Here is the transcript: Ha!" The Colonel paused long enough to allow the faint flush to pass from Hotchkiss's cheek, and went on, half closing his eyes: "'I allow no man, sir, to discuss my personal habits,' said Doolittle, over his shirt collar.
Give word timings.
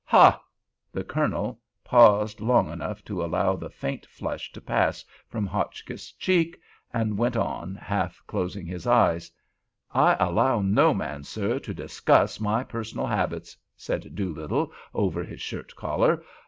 Ha!" 0.05 0.43
The 0.91 1.03
Colonel 1.03 1.59
paused 1.83 2.39
long 2.41 2.71
enough 2.71 3.03
to 3.05 3.23
allow 3.23 3.55
the 3.55 3.69
faint 3.69 4.03
flush 4.07 4.51
to 4.53 4.59
pass 4.59 5.05
from 5.29 5.45
Hotchkiss's 5.45 6.13
cheek, 6.13 6.59
and 6.91 7.19
went 7.19 7.37
on, 7.37 7.75
half 7.75 8.19
closing 8.25 8.65
his 8.65 8.87
eyes: 8.87 9.31
"'I 9.91 10.15
allow 10.19 10.59
no 10.63 10.95
man, 10.95 11.23
sir, 11.23 11.59
to 11.59 11.73
discuss 11.75 12.39
my 12.39 12.63
personal 12.63 13.05
habits,' 13.05 13.55
said 13.77 14.15
Doolittle, 14.15 14.71
over 14.95 15.23
his 15.23 15.39
shirt 15.39 15.75
collar. 15.75 16.23